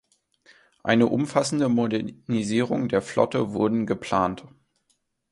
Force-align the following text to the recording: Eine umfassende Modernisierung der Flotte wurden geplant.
Eine 0.81 1.05
umfassende 1.05 1.69
Modernisierung 1.69 2.89
der 2.89 3.03
Flotte 3.03 3.53
wurden 3.53 3.85
geplant. 3.85 4.47